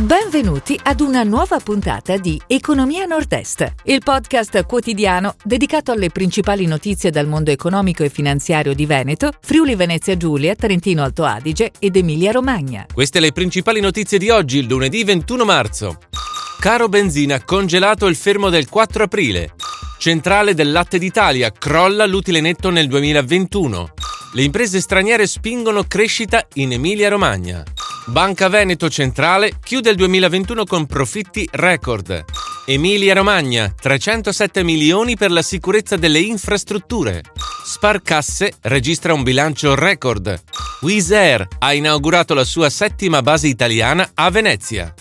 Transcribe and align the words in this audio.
Benvenuti 0.00 0.80
ad 0.82 1.00
una 1.00 1.24
nuova 1.24 1.58
puntata 1.58 2.16
di 2.16 2.40
Economia 2.46 3.04
Nord-Est, 3.04 3.74
il 3.84 4.00
podcast 4.02 4.64
quotidiano 4.64 5.34
dedicato 5.44 5.92
alle 5.92 6.08
principali 6.08 6.64
notizie 6.64 7.10
dal 7.10 7.26
mondo 7.26 7.50
economico 7.50 8.02
e 8.02 8.08
finanziario 8.08 8.72
di 8.72 8.86
Veneto, 8.86 9.30
Friuli 9.42 9.74
Venezia 9.74 10.16
Giulia, 10.16 10.54
Trentino 10.54 11.02
Alto 11.02 11.24
Adige 11.24 11.72
ed 11.78 11.96
Emilia 11.96 12.32
Romagna. 12.32 12.86
Queste 12.90 13.20
le 13.20 13.32
principali 13.32 13.80
notizie 13.80 14.16
di 14.16 14.30
oggi, 14.30 14.66
lunedì 14.66 15.04
21 15.04 15.44
marzo. 15.44 15.98
Caro 16.58 16.88
benzina, 16.88 17.44
congelato 17.44 18.06
il 18.06 18.16
fermo 18.16 18.48
del 18.48 18.70
4 18.70 19.04
aprile. 19.04 19.52
Centrale 19.98 20.54
del 20.54 20.72
latte 20.72 20.98
d'Italia, 20.98 21.52
crolla 21.52 22.06
l'utile 22.06 22.40
netto 22.40 22.70
nel 22.70 22.88
2021. 22.88 23.90
Le 24.32 24.42
imprese 24.42 24.80
straniere 24.80 25.26
spingono 25.26 25.84
crescita 25.84 26.46
in 26.54 26.72
Emilia 26.72 27.10
Romagna. 27.10 27.62
Banca 28.06 28.48
Veneto 28.48 28.88
Centrale 28.88 29.58
chiude 29.62 29.90
il 29.90 29.96
2021 29.96 30.64
con 30.64 30.86
profitti 30.86 31.48
record. 31.52 32.24
Emilia 32.66 33.14
Romagna, 33.14 33.72
307 33.78 34.62
milioni 34.62 35.16
per 35.16 35.30
la 35.30 35.42
sicurezza 35.42 35.96
delle 35.96 36.20
infrastrutture. 36.20 37.22
Sparcasse 37.64 38.54
registra 38.62 39.12
un 39.12 39.22
bilancio 39.22 39.74
record. 39.74 40.42
Wizz 40.80 41.10
Air 41.10 41.46
ha 41.58 41.72
inaugurato 41.74 42.34
la 42.34 42.44
sua 42.44 42.70
settima 42.70 43.22
base 43.22 43.48
italiana 43.48 44.10
a 44.14 44.30
Venezia. 44.30 44.92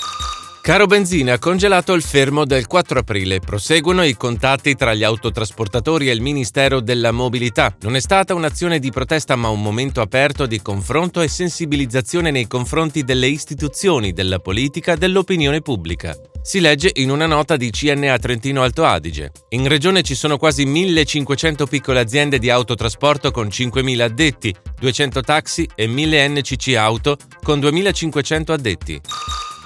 Caro 0.61 0.85
Benzina, 0.85 1.39
congelato 1.39 1.93
il 1.93 2.03
fermo 2.03 2.45
del 2.45 2.67
4 2.67 2.99
aprile. 2.99 3.39
Proseguono 3.39 4.03
i 4.03 4.15
contatti 4.15 4.75
tra 4.75 4.93
gli 4.93 5.03
autotrasportatori 5.03 6.09
e 6.09 6.11
il 6.11 6.21
Ministero 6.21 6.79
della 6.79 7.11
Mobilità. 7.11 7.75
Non 7.81 7.95
è 7.95 7.99
stata 7.99 8.35
un'azione 8.35 8.77
di 8.77 8.91
protesta, 8.91 9.35
ma 9.35 9.47
un 9.47 9.63
momento 9.63 9.99
aperto 9.99 10.45
di 10.45 10.61
confronto 10.61 11.21
e 11.21 11.27
sensibilizzazione 11.27 12.29
nei 12.29 12.45
confronti 12.45 13.03
delle 13.03 13.27
istituzioni, 13.27 14.13
della 14.13 14.37
politica, 14.37 14.95
dell'opinione 14.95 15.61
pubblica. 15.61 16.15
Si 16.43 16.59
legge 16.59 16.91
in 16.95 17.09
una 17.09 17.25
nota 17.25 17.57
di 17.57 17.71
CNA 17.71 18.19
Trentino 18.19 18.61
Alto 18.61 18.85
Adige. 18.85 19.31
In 19.49 19.67
regione 19.67 20.03
ci 20.03 20.13
sono 20.13 20.37
quasi 20.37 20.65
1500 20.65 21.65
piccole 21.65 21.99
aziende 21.99 22.37
di 22.37 22.49
autotrasporto 22.51 23.31
con 23.31 23.47
5.000 23.47 24.01
addetti, 24.01 24.55
200 24.79 25.21
taxi 25.21 25.67
e 25.73 25.87
1000 25.87 26.27
NCC 26.27 26.75
auto 26.75 27.17
con 27.41 27.59
2500 27.59 28.53
addetti. 28.53 29.01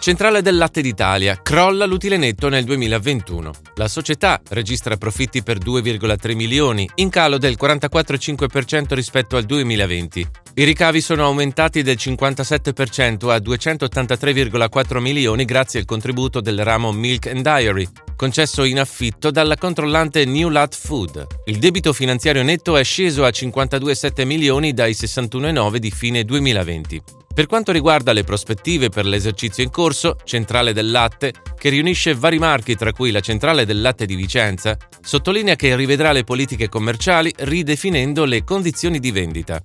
Centrale 0.04 0.42
del 0.42 0.58
Latte 0.58 0.82
d'Italia 0.82 1.40
crolla 1.42 1.86
l'utile 1.86 2.18
netto 2.18 2.50
nel 2.50 2.66
2021. 2.66 3.52
La 3.76 3.88
società 3.88 4.42
registra 4.50 4.98
profitti 4.98 5.44
per 5.44 5.60
2,3 5.60 6.36
milioni, 6.36 6.90
in 6.96 7.10
calo 7.10 7.38
del 7.38 7.56
44,5% 7.58 8.96
rispetto 8.96 9.38
al 9.38 9.46
2020. 9.46 10.28
I 10.56 10.64
ricavi 10.66 11.00
sono 11.00 11.24
aumentati 11.24 11.84
del 11.84 11.96
57% 11.98 13.30
a 13.30 13.38
283,4 13.38 15.00
milioni 15.00 15.46
grazie 15.46 15.80
al 15.80 15.86
contributo 15.86 16.42
del 16.42 16.66
ramo 16.66 16.92
Milk 16.92 17.28
and 17.28 17.40
Dairy, 17.40 17.88
concesso 18.18 18.66
in 18.66 18.82
affitto 18.82 19.32
dalla 19.32 19.56
controllante 19.56 20.26
New 20.26 20.50
Lat 20.50 20.76
Food. 20.76 21.26
Il 21.46 21.60
debito 21.60 21.94
finanziario 21.94 22.44
netto 22.44 22.76
è 22.76 22.84
sceso 22.84 23.24
a 23.24 23.30
52,7 23.30 24.26
milioni 24.26 24.74
dai 24.74 24.92
61,9 24.92 25.78
di 25.78 25.92
fine 25.92 26.26
2020. 26.26 27.23
Per 27.34 27.48
quanto 27.48 27.72
riguarda 27.72 28.14
le 28.14 28.24
prospettive 28.24 28.90
per 28.90 29.06
l'esercizio 29.06 29.64
in 29.64 29.72
corso, 29.72 30.18
Centrale 30.24 30.72
del 30.72 30.92
Latte, 30.92 31.34
che 31.58 31.70
riunisce 31.70 32.14
vari 32.14 32.38
marchi 32.38 32.76
tra 32.76 32.92
cui 32.92 33.10
la 33.10 33.22
Centrale 33.22 33.66
del 33.66 33.82
Latte 33.82 34.06
di 34.06 34.14
Vicenza, 34.14 34.78
sottolinea 35.02 35.56
che 35.56 35.76
rivedrà 35.76 36.12
le 36.12 36.24
politiche 36.24 36.70
commerciali 36.70 37.34
ridefinendo 37.36 38.26
le 38.26 38.44
condizioni 38.44 39.00
di 39.00 39.10
vendita. 39.10 39.60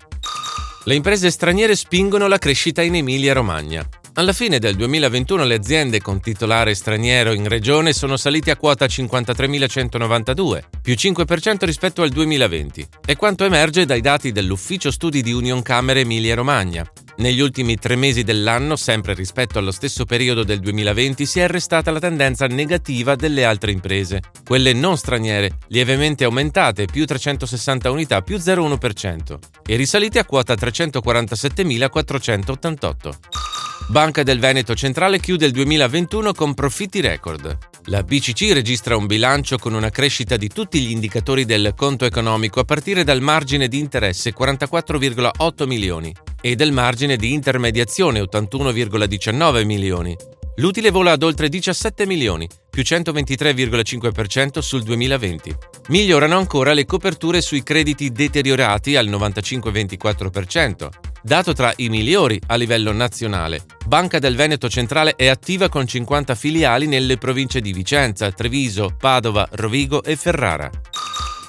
Le 0.84 0.94
imprese 0.94 1.30
straniere 1.30 1.76
spingono 1.76 2.26
la 2.26 2.38
crescita 2.38 2.80
in 2.80 2.94
Emilia-Romagna. 2.94 3.86
Alla 4.14 4.32
fine 4.32 4.58
del 4.58 4.74
2021 4.74 5.44
le 5.44 5.54
aziende 5.54 6.00
con 6.00 6.20
titolare 6.20 6.74
straniero 6.74 7.32
in 7.34 7.46
regione 7.46 7.92
sono 7.92 8.16
salite 8.16 8.50
a 8.50 8.56
quota 8.56 8.86
53.192, 8.86 10.62
più 10.80 10.94
5% 10.94 11.64
rispetto 11.66 12.00
al 12.00 12.08
2020, 12.08 12.86
è 13.04 13.14
quanto 13.14 13.44
emerge 13.44 13.84
dai 13.84 14.00
dati 14.00 14.32
dell'Ufficio 14.32 14.90
Studi 14.90 15.22
di 15.22 15.32
Union 15.32 15.62
Camere 15.62 16.00
Emilia-Romagna, 16.00 16.90
negli 17.18 17.40
ultimi 17.40 17.76
tre 17.76 17.94
mesi 17.96 18.24
dell'anno, 18.24 18.76
sempre 18.76 19.14
rispetto 19.14 19.58
allo 19.58 19.70
stesso 19.70 20.04
periodo 20.04 20.44
del 20.44 20.60
2020, 20.60 21.24
si 21.26 21.40
è 21.40 21.42
arrestata 21.42 21.90
la 21.90 22.00
tendenza 22.00 22.46
negativa 22.46 23.14
delle 23.14 23.44
altre 23.44 23.70
imprese, 23.70 24.22
quelle 24.44 24.72
non 24.72 24.96
straniere, 24.96 25.58
lievemente 25.68 26.24
aumentate, 26.24 26.86
più 26.86 27.04
360 27.06 27.90
unità, 27.90 28.22
più 28.22 28.36
0,1%, 28.36 29.38
e 29.66 29.76
risalite 29.76 30.18
a 30.18 30.24
quota 30.24 30.54
347.488. 30.54 33.47
Banca 33.90 34.22
del 34.22 34.38
Veneto 34.38 34.74
Centrale 34.74 35.18
chiude 35.18 35.46
il 35.46 35.52
2021 35.52 36.34
con 36.34 36.52
profitti 36.52 37.00
record. 37.00 37.56
La 37.84 38.02
BCC 38.02 38.52
registra 38.52 38.98
un 38.98 39.06
bilancio 39.06 39.56
con 39.56 39.72
una 39.72 39.88
crescita 39.88 40.36
di 40.36 40.48
tutti 40.48 40.78
gli 40.78 40.90
indicatori 40.90 41.46
del 41.46 41.72
conto 41.74 42.04
economico 42.04 42.60
a 42.60 42.64
partire 42.64 43.02
dal 43.02 43.22
margine 43.22 43.66
di 43.66 43.78
interesse 43.78 44.34
44,8 44.34 45.66
milioni 45.66 46.14
e 46.42 46.54
del 46.54 46.70
margine 46.70 47.16
di 47.16 47.32
intermediazione 47.32 48.20
81,19 48.20 49.64
milioni. 49.64 50.14
L'utile 50.58 50.90
vola 50.90 51.12
ad 51.12 51.22
oltre 51.22 51.48
17 51.48 52.04
milioni, 52.04 52.48
più 52.68 52.82
123,5% 52.82 54.58
sul 54.58 54.82
2020. 54.82 55.54
Migliorano 55.88 56.36
ancora 56.36 56.72
le 56.72 56.84
coperture 56.84 57.40
sui 57.40 57.62
crediti 57.62 58.10
deteriorati 58.10 58.96
al 58.96 59.06
95,24%, 59.08 60.88
dato 61.22 61.52
tra 61.52 61.72
i 61.76 61.88
migliori 61.88 62.40
a 62.48 62.56
livello 62.56 62.90
nazionale. 62.92 63.66
Banca 63.86 64.18
del 64.18 64.34
Veneto 64.34 64.68
Centrale 64.68 65.14
è 65.14 65.28
attiva 65.28 65.68
con 65.68 65.86
50 65.86 66.34
filiali 66.34 66.88
nelle 66.88 67.18
province 67.18 67.60
di 67.60 67.72
Vicenza, 67.72 68.32
Treviso, 68.32 68.96
Padova, 68.98 69.46
Rovigo 69.52 70.02
e 70.02 70.16
Ferrara. 70.16 70.68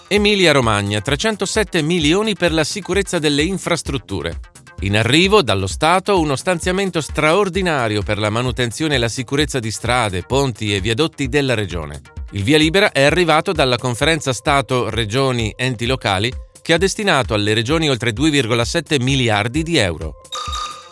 Emilia 0.07 0.51
Romagna, 0.51 1.01
307 1.01 1.81
milioni 1.81 2.35
per 2.35 2.51
la 2.51 2.63
sicurezza 2.63 3.17
delle 3.17 3.41
infrastrutture. 3.41 4.39
In 4.81 4.95
arrivo 4.95 5.41
dallo 5.41 5.67
Stato 5.67 6.17
uno 6.21 6.37
stanziamento 6.37 7.01
straordinario 7.01 8.01
per 8.01 8.17
la 8.17 8.29
manutenzione 8.29 8.95
e 8.95 8.97
la 8.97 9.09
sicurezza 9.09 9.59
di 9.59 9.71
strade, 9.71 10.23
ponti 10.23 10.73
e 10.73 10.79
viadotti 10.79 11.27
della 11.27 11.53
Regione. 11.53 11.99
Il 12.31 12.43
via 12.43 12.57
libera 12.57 12.93
è 12.93 13.03
arrivato 13.03 13.51
dalla 13.51 13.75
conferenza 13.75 14.31
Stato-Regioni-Enti 14.31 15.85
locali 15.85 16.31
che 16.61 16.71
ha 16.71 16.77
destinato 16.77 17.33
alle 17.33 17.53
regioni 17.53 17.89
oltre 17.89 18.11
2,7 18.11 19.01
miliardi 19.01 19.63
di 19.63 19.75
euro. 19.75 20.21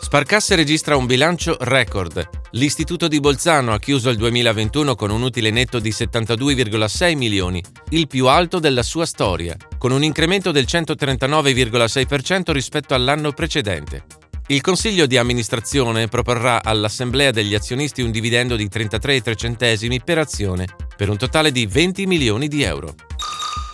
Sparcasse 0.08 0.54
registra 0.54 0.96
un 0.96 1.04
bilancio 1.04 1.58
record. 1.60 2.26
L'Istituto 2.52 3.08
di 3.08 3.20
Bolzano 3.20 3.74
ha 3.74 3.78
chiuso 3.78 4.08
il 4.08 4.16
2021 4.16 4.94
con 4.94 5.10
un 5.10 5.20
utile 5.20 5.50
netto 5.50 5.80
di 5.80 5.90
72,6 5.90 7.14
milioni, 7.14 7.62
il 7.90 8.06
più 8.06 8.26
alto 8.26 8.58
della 8.58 8.82
sua 8.82 9.04
storia, 9.04 9.54
con 9.76 9.92
un 9.92 10.02
incremento 10.02 10.50
del 10.50 10.64
139,6% 10.66 12.52
rispetto 12.52 12.94
all'anno 12.94 13.32
precedente. 13.32 14.04
Il 14.46 14.62
Consiglio 14.62 15.04
di 15.04 15.18
amministrazione 15.18 16.08
proporrà 16.08 16.64
all'Assemblea 16.64 17.30
degli 17.30 17.54
azionisti 17.54 18.00
un 18.00 18.10
dividendo 18.10 18.56
di 18.56 18.66
33,3 18.66 19.36
centesimi 19.36 20.00
per 20.02 20.16
azione, 20.16 20.68
per 20.96 21.10
un 21.10 21.18
totale 21.18 21.52
di 21.52 21.66
20 21.66 22.06
milioni 22.06 22.48
di 22.48 22.62
euro. 22.62 22.94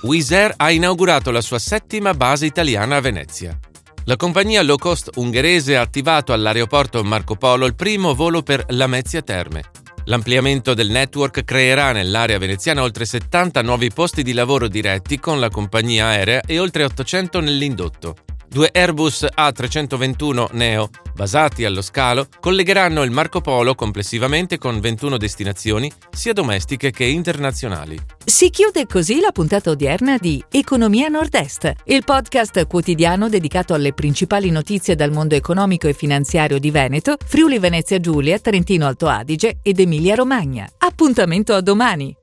Wizz 0.02 0.32
Air 0.32 0.54
ha 0.56 0.72
inaugurato 0.72 1.30
la 1.30 1.40
sua 1.40 1.60
settima 1.60 2.12
base 2.12 2.44
italiana 2.44 2.96
a 2.96 3.00
Venezia. 3.00 3.56
La 4.06 4.16
compagnia 4.16 4.62
low 4.62 4.76
cost 4.76 5.08
ungherese 5.14 5.78
ha 5.78 5.80
attivato 5.80 6.34
all'aeroporto 6.34 7.02
Marco 7.02 7.36
Polo 7.36 7.64
il 7.64 7.74
primo 7.74 8.14
volo 8.14 8.42
per 8.42 8.66
Lamezia 8.68 9.22
Terme. 9.22 9.62
L'ampliamento 10.04 10.74
del 10.74 10.90
network 10.90 11.42
creerà 11.42 11.92
nell'area 11.92 12.36
veneziana 12.36 12.82
oltre 12.82 13.06
70 13.06 13.62
nuovi 13.62 13.90
posti 13.90 14.22
di 14.22 14.34
lavoro 14.34 14.68
diretti 14.68 15.18
con 15.18 15.40
la 15.40 15.48
compagnia 15.48 16.08
aerea 16.08 16.42
e 16.42 16.58
oltre 16.58 16.84
800 16.84 17.40
nell'indotto. 17.40 18.14
Due 18.54 18.70
Airbus 18.72 19.26
A321 19.36 20.50
Neo, 20.52 20.88
basati 21.12 21.64
allo 21.64 21.82
scalo, 21.82 22.28
collegheranno 22.38 23.02
il 23.02 23.10
Marco 23.10 23.40
Polo 23.40 23.74
complessivamente 23.74 24.58
con 24.58 24.78
21 24.78 25.16
destinazioni, 25.16 25.90
sia 26.12 26.32
domestiche 26.32 26.92
che 26.92 27.02
internazionali. 27.02 27.98
Si 28.24 28.50
chiude 28.50 28.86
così 28.86 29.18
la 29.18 29.32
puntata 29.32 29.70
odierna 29.70 30.18
di 30.18 30.40
Economia 30.48 31.08
Nord-Est, 31.08 31.72
il 31.86 32.04
podcast 32.04 32.68
quotidiano 32.68 33.28
dedicato 33.28 33.74
alle 33.74 33.92
principali 33.92 34.50
notizie 34.50 34.94
dal 34.94 35.10
mondo 35.10 35.34
economico 35.34 35.88
e 35.88 35.92
finanziario 35.92 36.60
di 36.60 36.70
Veneto, 36.70 37.16
Friuli 37.26 37.58
Venezia 37.58 37.98
Giulia, 37.98 38.38
Trentino 38.38 38.86
Alto 38.86 39.08
Adige 39.08 39.58
ed 39.62 39.80
Emilia 39.80 40.14
Romagna. 40.14 40.70
Appuntamento 40.78 41.54
a 41.54 41.60
domani! 41.60 42.16